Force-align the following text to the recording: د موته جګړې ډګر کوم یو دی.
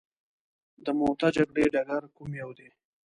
د 0.85 0.87
موته 0.99 1.27
جګړې 1.35 1.65
ډګر 1.73 2.03
کوم 2.15 2.31
یو 2.41 2.49
دی. 2.57 2.69